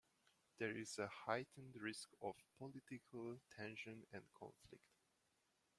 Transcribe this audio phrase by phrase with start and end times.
[0.57, 4.81] There is a heightened risk of political tension and conflict.